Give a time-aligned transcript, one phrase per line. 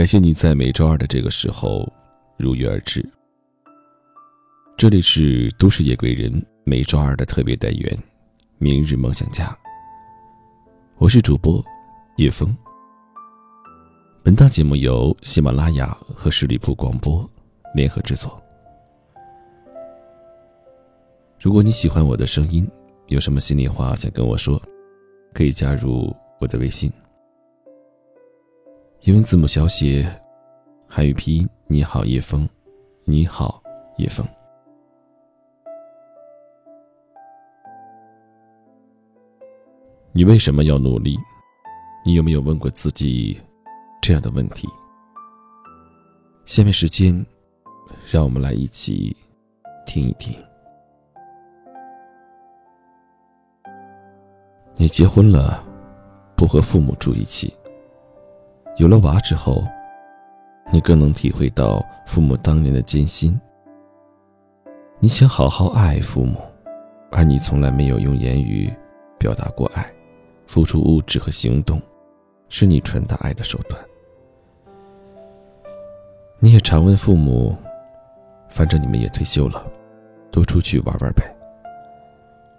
[0.00, 1.86] 感谢你在每周二的这个时候
[2.38, 3.06] 如约而至。
[4.74, 7.94] 这里是都市夜归人每周二的特别单元
[8.56, 9.48] 《明日梦想家》，
[10.96, 11.62] 我是主播
[12.16, 12.56] 叶枫。
[14.22, 17.30] 本档节目由喜马拉雅和十里铺广播
[17.74, 18.42] 联合制作。
[21.38, 22.66] 如果你喜欢我的声音，
[23.08, 24.58] 有什么心里话想跟我说，
[25.34, 26.90] 可以加入我的微信。
[29.04, 30.06] 英文字母小写，
[30.86, 31.48] 汉语拼音。
[31.68, 32.46] 你好，叶枫。
[33.06, 33.62] 你好，
[33.96, 34.28] 叶枫。
[40.12, 41.16] 你为什么要努力？
[42.04, 43.40] 你有没有问过自己
[44.02, 44.68] 这样的问题？
[46.44, 47.24] 下面时间，
[48.12, 49.16] 让我们来一起
[49.86, 50.36] 听一听。
[54.76, 55.66] 你结婚了，
[56.36, 57.56] 不和父母住一起。
[58.76, 59.62] 有了娃之后，
[60.72, 63.38] 你更能体会到父母当年的艰辛。
[64.98, 66.38] 你想好好爱父母，
[67.10, 68.72] 而你从来没有用言语
[69.18, 69.84] 表达过爱，
[70.46, 71.80] 付出物质和行动，
[72.48, 73.78] 是你传达爱的手段。
[76.38, 77.54] 你也常问父母
[78.48, 79.62] ：“反正你们也退休了，
[80.30, 81.24] 多出去玩玩呗。”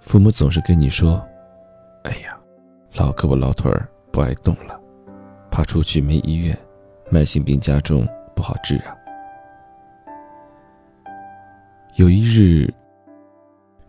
[0.01, 1.25] 父母总是跟你说
[2.03, 2.37] ：“哎呀，
[2.95, 4.79] 老胳膊老腿儿不爱动了。”
[5.51, 6.57] 怕出去没医院，
[7.09, 8.95] 慢性病加重不好治啊。
[11.95, 12.73] 有一日，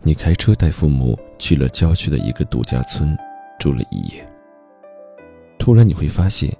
[0.01, 3.17] 你开车带父母去了郊区的一个度假村，
[3.57, 4.27] 住了一夜。
[5.57, 6.53] 突然你会发现，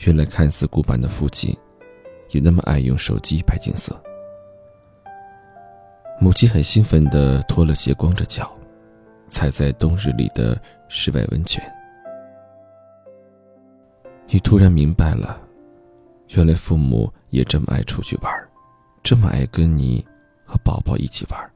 [0.00, 1.56] 原来看似古板的父亲，
[2.30, 3.98] 也那么爱用手机拍景色。
[6.18, 8.52] 母亲很兴奋地脱了鞋，光着脚，
[9.28, 11.62] 踩在冬日里的室外温泉。
[14.32, 15.40] 你突然明白了，
[16.28, 18.32] 原来父母也这么爱出去玩，
[19.02, 20.06] 这么爱跟你
[20.44, 21.50] 和宝宝一起玩。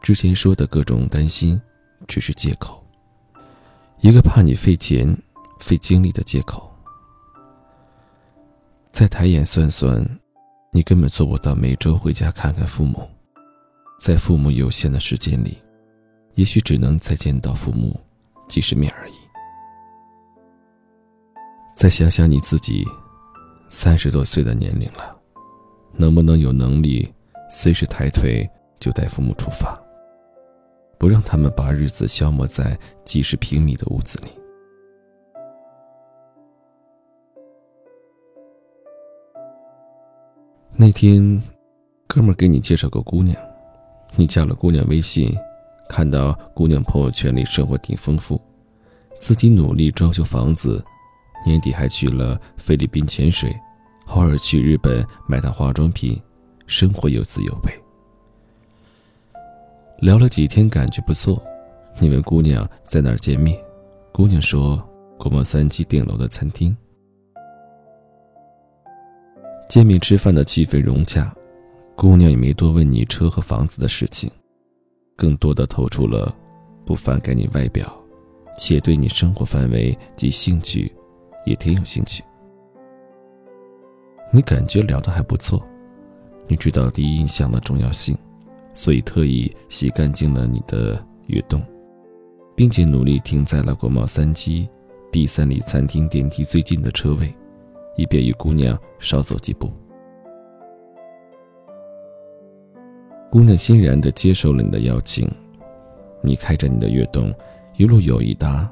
[0.00, 1.60] 之前说的各种担心，
[2.08, 2.82] 只是借口，
[4.00, 5.14] 一个怕你费钱、
[5.58, 6.74] 费精力的借口。
[8.90, 10.02] 再抬眼算算，
[10.72, 13.06] 你根本做不到每周回家看看父母，
[14.00, 15.58] 在父母有限的时间里，
[16.36, 18.00] 也许只能再见到父母
[18.48, 19.12] 几十面而已。
[21.80, 22.86] 再想想你自己，
[23.70, 25.16] 三十多岁的年龄了，
[25.94, 27.10] 能不能有能力
[27.48, 28.46] 随时抬腿
[28.78, 29.82] 就带父母出发，
[30.98, 34.28] 不让他们把日子消磨在几十平米的屋子里？
[40.76, 41.42] 那天，
[42.06, 43.34] 哥们给你介绍个姑娘，
[44.16, 45.34] 你加了姑娘微信，
[45.88, 48.38] 看到姑娘朋友圈里生活挺丰富，
[49.18, 50.84] 自己努力装修房子。
[51.44, 53.54] 年底还去了菲律宾潜水，
[54.06, 56.20] 偶尔去日本买趟化妆品，
[56.66, 57.72] 生活有滋有味。
[60.00, 61.42] 聊了几天，感觉不错。
[61.98, 63.58] 你问姑娘在哪儿见面，
[64.12, 64.76] 姑娘说
[65.18, 66.74] 国贸三期顶楼的餐厅。
[69.68, 71.34] 见面吃饭的气氛融洽，
[71.94, 74.30] 姑娘也没多问你车和房子的事情，
[75.16, 76.34] 更多的透出了
[76.84, 77.92] 不反感你外表，
[78.56, 80.90] 且对你生活范围及兴趣。
[81.44, 82.22] 也挺有兴趣，
[84.32, 85.60] 你感觉聊得还不错，
[86.46, 88.16] 你知道第一印象的重要性，
[88.74, 91.62] 所以特意洗干净了你的悦动，
[92.54, 94.68] 并且努力停在了国贸三期
[95.10, 97.34] B 三里餐厅电梯最近的车位，
[97.96, 99.70] 以便与姑娘少走几步。
[103.30, 105.28] 姑娘欣然地接受了你的邀请，
[106.20, 107.32] 你开着你的悦动，
[107.76, 108.70] 一路有一搭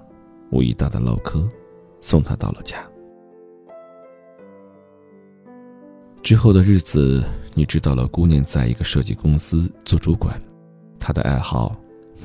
[0.50, 1.48] 无一搭的唠嗑。
[2.00, 2.76] 送他到了家。
[6.22, 7.24] 之后的日子，
[7.54, 10.39] 你知道了，姑娘在一个设计公司做主管，
[10.98, 11.74] 她的爱好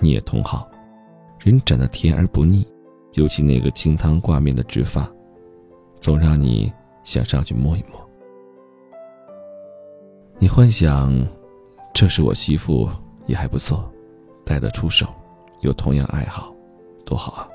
[0.01, 0.69] 你也同好，
[1.39, 2.67] 人长得甜而不腻，
[3.13, 5.09] 尤其那个清汤挂面的直发，
[5.99, 6.73] 总让你
[7.03, 8.09] 想上去摸一摸。
[10.37, 11.25] 你幻想，
[11.93, 12.89] 这是我媳妇，
[13.25, 13.89] 也还不错，
[14.43, 15.07] 带得出手，
[15.61, 16.53] 有同样爱好，
[17.05, 17.47] 多好啊！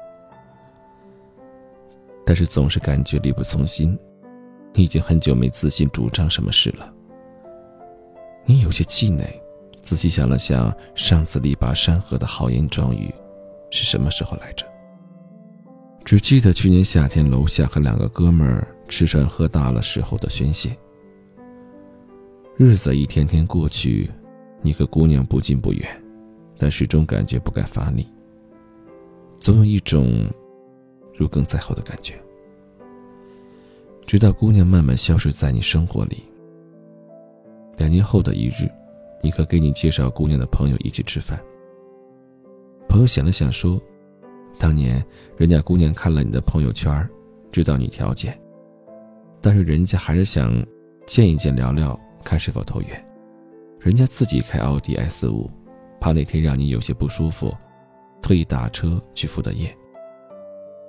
[2.28, 3.98] 但是总是感觉力不从心，
[4.74, 6.92] 你已经很久没自信主张什么事了。
[8.44, 9.24] 你有些气馁，
[9.80, 13.10] 仔细想了想，上次力拔山河的豪言壮语，
[13.70, 14.66] 是什么时候来着？
[16.04, 20.76] 只记得去年夏天楼下和两个哥们儿吃涮喝大了时候的宣泄。
[22.58, 24.10] 日子一天天过去，
[24.60, 26.04] 你和姑娘不近不远，
[26.58, 28.06] 但始终感觉不敢发力，
[29.38, 30.30] 总有一种。
[31.18, 32.14] 如鲠在喉的感觉。
[34.06, 36.22] 直到姑娘慢慢消失在你生活里。
[37.76, 38.70] 两年后的一日，
[39.22, 41.38] 你和给你介绍姑娘的朋友一起吃饭。
[42.88, 43.80] 朋友想了想说
[44.58, 45.04] ：“当年
[45.36, 47.06] 人家姑娘看了你的朋友圈，
[47.52, 48.40] 知道你条件，
[49.40, 50.64] 但是人家还是想
[51.06, 53.04] 见一见聊聊，看是否投缘。
[53.78, 55.50] 人家自己开奥迪 S 五，
[56.00, 57.54] 怕那天让你有些不舒服，
[58.22, 59.76] 特意打车去赴的宴。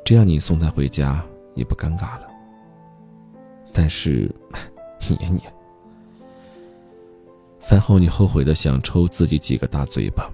[0.09, 1.23] 这样你送她回家
[1.53, 2.27] 也不尴尬了。
[3.71, 4.27] 但是，
[5.07, 5.39] 你 你。”
[7.61, 10.27] 饭后，你后悔的想抽自己几个大嘴巴，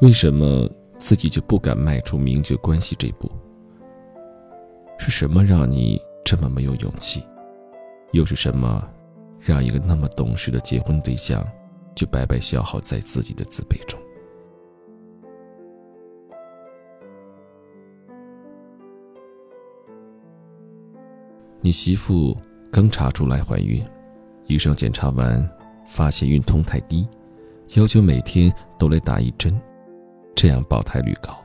[0.00, 0.66] 为什么
[0.96, 3.30] 自己就不敢迈出明确关系这步？
[4.98, 7.22] 是什么让你这么没有勇气？
[8.12, 8.82] 又是什么，
[9.38, 11.46] 让一个那么懂事的结婚对象，
[11.94, 14.00] 就白白消耗在自己的自卑中？
[21.62, 22.36] 你媳妇
[22.70, 23.82] 刚查出来怀孕，
[24.46, 25.50] 医生检查完。
[25.84, 27.06] 发现孕酮太低，
[27.74, 29.60] 要求每天都来打一针，
[30.34, 31.36] 这样保胎率高。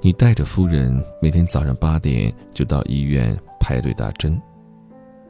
[0.00, 4.40] 你带着夫人每天早上八点就到医院排队打针，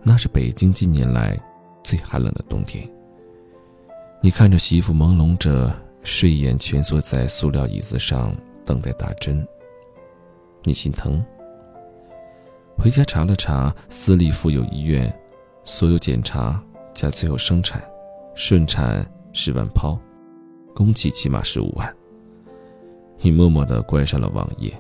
[0.03, 1.39] 那是北京近年来
[1.83, 2.89] 最寒冷的冬天。
[4.23, 5.71] 你看着媳妇朦胧着
[6.03, 8.35] 睡眼蜷缩在塑料椅子上
[8.65, 9.47] 等待打针，
[10.63, 11.23] 你心疼。
[12.77, 15.13] 回家查了查私立妇幼医院
[15.65, 16.63] 所有检查。
[16.95, 17.83] 加最后生产，
[18.37, 19.99] 顺产十万抛，
[20.77, 21.93] 公积起码十五万。
[23.19, 24.73] 你默默的关上了网页。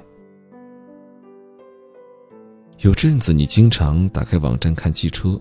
[2.78, 5.36] 有阵子，你经常打开网站看汽车，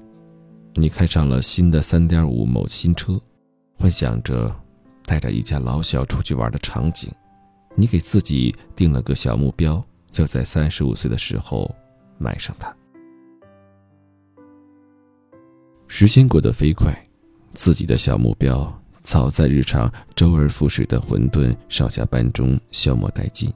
[0.73, 3.21] 你看上了新的三点五某新车，
[3.77, 4.51] 幻想着
[5.05, 7.11] 带着一家老小出去玩的场景。
[7.75, 9.79] 你给自己定了个小目标，
[10.15, 11.69] 要在三十五岁的时候
[12.17, 12.75] 买上它。
[15.87, 16.91] 时间过得飞快，
[17.53, 23.53] 自己的小目标早在日常周而复始的混沌上下班中消磨殆尽。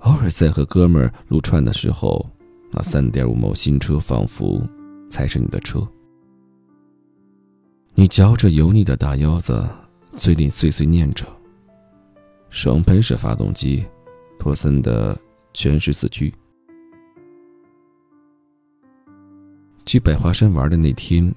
[0.00, 2.24] 偶尔在和哥们儿撸串的时候，
[2.70, 4.62] 那三点五某新车仿佛
[5.10, 5.86] 才是你的车。
[7.94, 9.68] 你嚼着油腻的大腰子，
[10.16, 11.26] 嘴里碎碎念着
[12.48, 13.84] ：“双喷式发动机，
[14.38, 15.18] 托森的
[15.52, 16.32] 全时四驱。”
[19.86, 21.34] 去百花山玩的那天，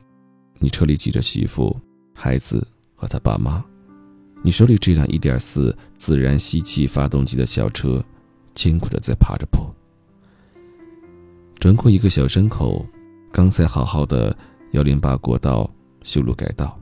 [0.59, 1.75] 你车里挤着媳妇、
[2.13, 3.63] 孩子和他爸妈，
[4.43, 8.03] 你手里这辆1.4自然吸气发动机的小车，
[8.53, 9.73] 艰苦的在爬着坡。
[11.55, 12.85] 转过一个小山口，
[13.31, 14.35] 刚才好好的
[14.73, 15.67] 108国道
[16.03, 16.79] 修路改道，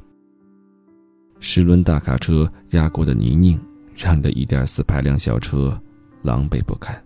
[1.40, 3.58] 十轮大卡车压过的泥泞，
[3.96, 5.80] 让你的一点四排量小车
[6.22, 7.02] 狼狈不堪。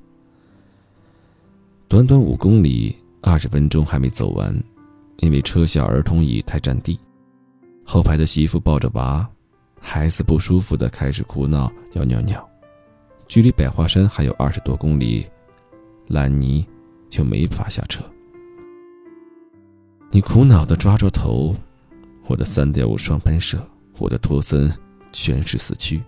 [1.88, 2.96] 短短五公里。
[3.26, 4.56] 二十分钟还没走完，
[5.18, 7.00] 因为车下儿童椅太占地，
[7.84, 9.28] 后排的媳妇抱着娃，
[9.82, 12.48] 孩子不舒服的开始哭闹要尿尿。
[13.28, 15.26] 距离百花山还有二十多公里，
[16.08, 16.64] 烂泥
[17.10, 18.04] 就没法下车。
[20.12, 21.56] 你苦恼的抓着头，
[22.28, 23.60] 我的三点五双喷射，
[23.98, 24.72] 我的托森
[25.12, 26.00] 全是四驱。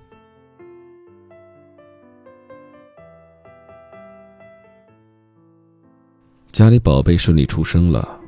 [6.57, 8.19] 家里宝贝顺利出生了，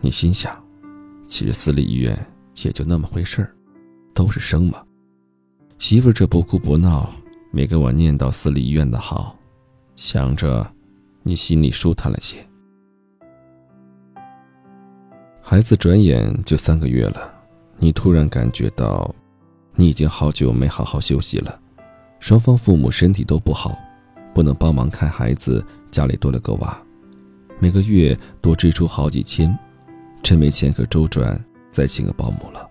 [0.00, 0.58] 你心想，
[1.26, 2.18] 其实私立医院
[2.62, 3.54] 也就那么回事儿，
[4.14, 4.82] 都是生嘛。
[5.76, 7.12] 媳妇儿这不哭不闹，
[7.50, 9.36] 没跟我念叨私立医院的好，
[9.94, 10.66] 想着，
[11.22, 12.38] 你心里舒坦了些。
[15.42, 17.30] 孩子转眼就三个月了，
[17.76, 19.14] 你突然感觉到，
[19.74, 21.60] 你已经好久没好好休息了，
[22.20, 23.76] 双方父母身体都不好，
[24.34, 26.82] 不能帮忙看孩子，家里多了个娃。
[27.58, 29.56] 每个月多支出好几千，
[30.22, 32.68] 真没钱可周转，再请个保姆了。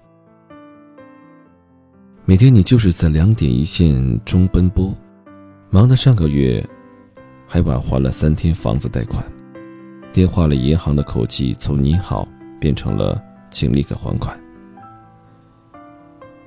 [2.24, 4.96] 每天你就是在两点一线中奔波，
[5.70, 6.64] 忙得上个月
[7.48, 9.24] 还晚还了三天房子贷款，
[10.14, 12.28] 电话里银行的口气从“你好”
[12.60, 14.40] 变成了“请立刻还款”。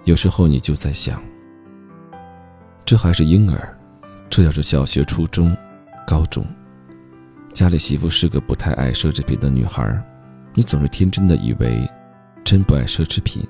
[0.05, 1.21] 有时候你就在想，
[2.85, 3.77] 这还是婴儿，
[4.31, 5.57] 这要是小学、初中、
[6.07, 6.45] 高中。
[7.53, 10.01] 家里媳妇是个不太爱奢侈品的女孩，
[10.55, 11.89] 你总是天真的以为，
[12.45, 13.45] 真不爱奢侈品。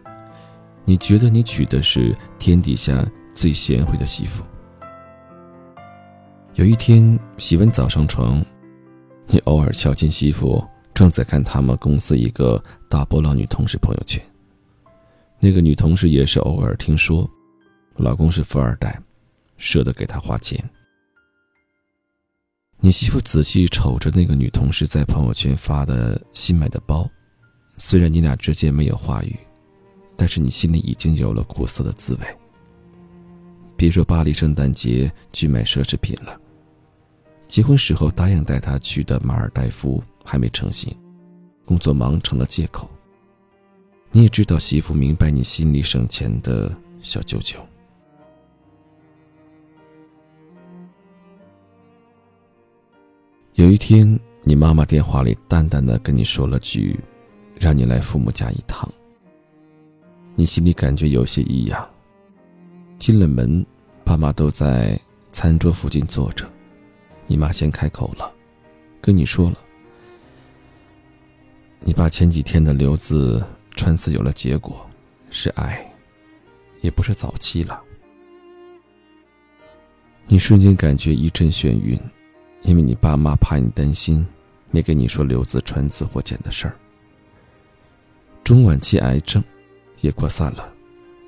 [0.84, 4.42] 你觉得你娶的是天底下最贤惠的媳妇。
[6.54, 8.42] 有一天洗完澡上床，
[9.26, 10.64] 你偶尔瞧见媳妇
[10.94, 14.22] 正在看他们公司一个大波浪女同事朋友圈。
[15.38, 17.28] 那个女同事也是偶尔听说，
[17.96, 18.98] 老公是富二代，
[19.58, 20.58] 舍得给她花钱。
[22.80, 27.10] 你媳妇仔细瞅着那个女同事在朋友圈发的新买的包，
[27.76, 29.36] 虽然你俩之间没有话语，
[30.16, 32.20] 但是你心里已经有了苦涩的滋味。
[33.76, 36.40] 别说巴黎圣诞节去买奢侈品了，
[37.48, 40.96] 结婚时候答应带她去的马尔代夫还没成行，
[41.64, 42.88] 工作忙成了借口。
[44.12, 47.58] 你也知道媳妇明白你心里省钱的小九九。
[53.58, 56.96] 有一天，你妈妈电话里淡淡的跟你说了句
[57.58, 58.88] ：“让你来父母家一趟。”
[60.36, 61.90] 你心里感觉有些异样。
[63.00, 63.66] 进了门，
[64.04, 64.96] 爸妈都在
[65.32, 66.48] 餐桌附近坐着，
[67.26, 68.32] 你妈先开口了，
[69.00, 69.56] 跟你说了
[71.82, 74.88] ：“你爸前几天的留子穿刺有了结果，
[75.30, 75.84] 是癌，
[76.80, 77.82] 也不是早期了。”
[80.28, 81.98] 你瞬间感觉一阵眩晕。
[82.62, 84.26] 因为你爸妈怕你担心，
[84.70, 86.76] 没跟你说留子穿刺或检的事儿。
[88.44, 89.42] 中晚期癌症
[90.00, 90.72] 也扩散了，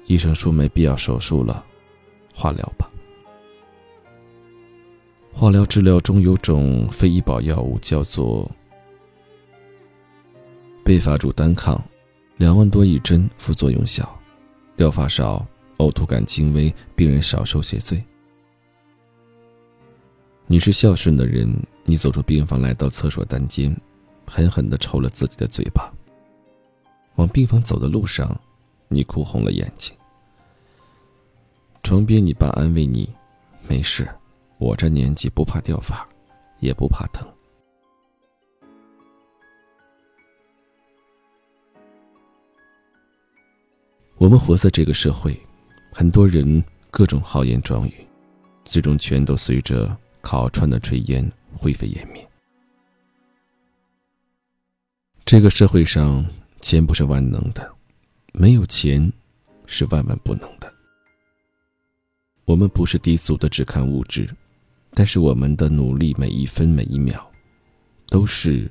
[0.07, 1.65] 医生说没必要手术了，
[2.35, 2.91] 化疗吧。
[5.33, 8.51] 化疗治疗中有种非医保药物叫做
[10.85, 11.83] 贝伐珠单抗，
[12.37, 14.21] 两万多一针，副作用小，
[14.77, 15.47] 掉发少，
[15.79, 18.03] 呕吐感轻微，病人少受些罪。
[20.53, 21.49] 你是孝顺的人，
[21.85, 23.73] 你走出病房来到厕所单间，
[24.27, 25.89] 狠狠地抽了自己的嘴巴。
[27.15, 28.37] 往病房走的路上，
[28.89, 29.95] 你哭红了眼睛。
[31.85, 33.09] 床边，你爸安慰你
[33.69, 34.09] ：“没事，
[34.59, 36.05] 我这年纪不怕掉发，
[36.59, 37.25] 也不怕疼。”
[44.19, 45.41] 我们活在这个社会，
[45.93, 48.05] 很多人各种豪言壮语，
[48.65, 49.97] 最终全都随着。
[50.21, 52.27] 烤串的炊烟灰飞烟灭。
[55.25, 56.25] 这个社会上，
[56.61, 57.71] 钱不是万能的，
[58.33, 59.13] 没有钱
[59.67, 60.73] 是万万不能的。
[62.45, 64.29] 我们不是低俗的只看物质，
[64.93, 67.25] 但是我们的努力每一分每一秒，
[68.09, 68.69] 都是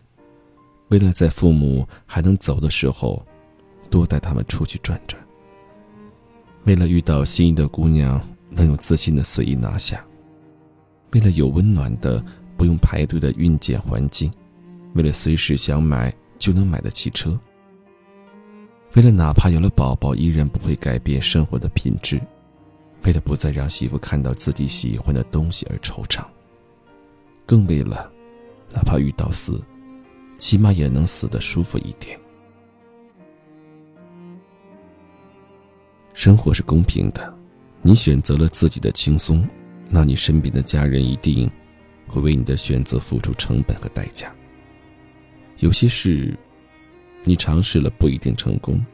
[0.90, 3.26] 为了在父母还能走的时候，
[3.90, 5.18] 多带他们出去转转；
[6.66, 10.06] 为了遇到心仪的姑娘，能有自信的随意拿下。
[11.12, 12.24] 为了有温暖的、
[12.56, 14.32] 不用排队的孕检环境，
[14.94, 17.40] 为了随时想买就能买的汽车，
[18.96, 22.22] 为了哪怕有了宝宝依然不会改变生活的品质，
[23.04, 26.24] 为了不再让媳妇看到自己喜欢的东西而惆怅，
[27.46, 28.12] 更为了，
[28.74, 29.62] 哪怕遇到死，
[30.38, 32.20] 起码也能死得舒服一点。
[36.14, 37.34] 生活是公平的，
[37.82, 39.48] 你选择了自己的轻松。
[39.90, 41.50] 那你身边的家人一定
[42.08, 44.34] 会为你的选择付出成本和代价。
[45.58, 46.38] 有些事，
[47.24, 48.86] 你尝试了不一定成功，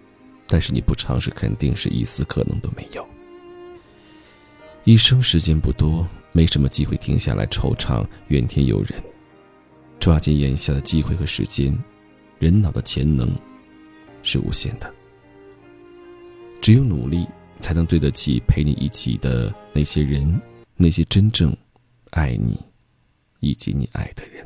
[0.48, 3.06] 但是你不尝试肯定是一丝可能都没有。
[4.86, 8.92] 一生时间不多，没什么机会停下来惆怅怨天尤人，
[10.00, 11.78] 抓紧眼下的机会和时间，
[12.40, 13.30] 人脑的潜能
[14.24, 14.92] 是无限的。
[16.62, 17.28] 只有努力，
[17.60, 20.42] 才能对得起陪你一起的那些人。
[20.78, 21.56] 那些真正
[22.12, 22.60] 爱你
[23.40, 24.46] 以及你爱的人。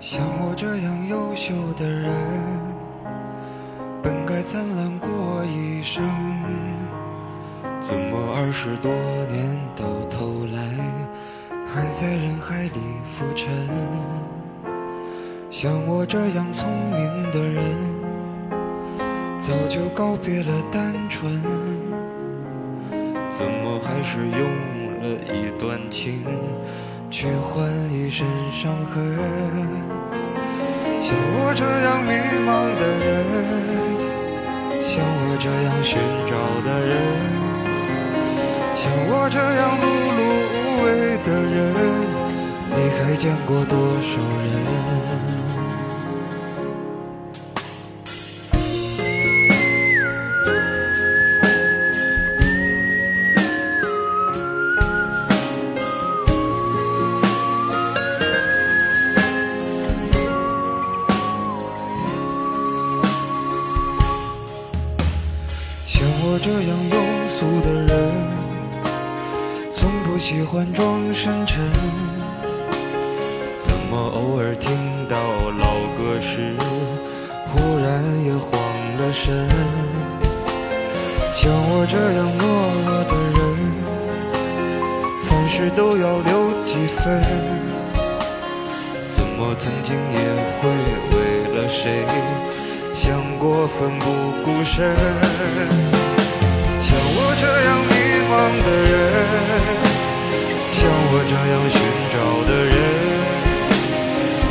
[0.00, 2.12] 像我这样优秀的人，
[4.02, 6.04] 本该灿烂过一生，
[7.88, 8.90] 怎么二十多
[9.30, 10.58] 年到头来？
[11.64, 12.80] 还在人海里
[13.16, 13.48] 浮沉，
[15.48, 17.62] 像我这样聪明的人，
[19.38, 21.40] 早就告别了单纯，
[23.30, 24.50] 怎么还是用
[25.02, 26.24] 了一段情，
[27.08, 29.16] 去换一身伤痕？
[31.00, 32.10] 像我这样迷
[32.42, 36.34] 茫的人，像我这样寻找
[36.66, 37.45] 的人，
[38.76, 39.84] 像我这样碌
[40.16, 40.20] 碌
[40.52, 40.66] 无。
[40.84, 40.92] 为
[41.24, 41.56] 的人，
[42.70, 44.54] 你还见过多少人？
[65.84, 66.94] 像我这样庸
[67.26, 68.45] 俗的人。
[70.16, 71.60] 不喜欢装深沉，
[73.58, 74.74] 怎么偶尔听
[75.10, 75.18] 到
[75.58, 76.56] 老歌时，
[77.46, 78.58] 忽然也慌
[78.96, 79.46] 了神？
[81.34, 82.42] 像我这样懦
[82.88, 83.38] 弱的人，
[85.22, 87.22] 凡事都要留几分。
[89.10, 90.18] 怎么曾经也
[90.56, 90.64] 会
[91.12, 91.16] 为
[91.58, 92.06] 了谁
[92.94, 94.06] 想过奋不
[94.42, 94.96] 顾身？
[96.80, 97.92] 像我这样迷
[98.32, 98.32] 茫
[98.64, 99.85] 的人，
[100.86, 101.82] 像我这样寻
[102.14, 102.16] 找
[102.46, 102.72] 的人，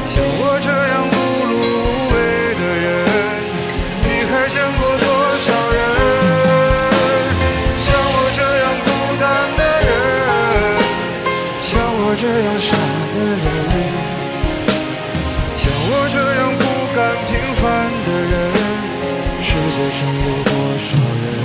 [0.06, 1.16] 像我这样碌
[1.48, 2.14] 碌无为
[2.60, 2.86] 的人，
[4.04, 5.80] 你还见过多少人？
[7.80, 9.24] 像我这样孤单
[9.56, 9.90] 的人，
[11.64, 11.72] 像
[12.04, 12.76] 我这样傻
[13.16, 13.48] 的人，
[15.56, 16.62] 像我这样不
[16.94, 17.64] 甘平凡
[18.04, 18.36] 的人，
[19.40, 20.52] 世界上有多
[20.84, 21.45] 少人？